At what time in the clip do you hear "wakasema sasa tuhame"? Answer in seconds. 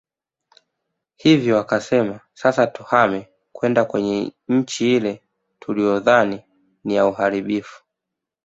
1.55-3.29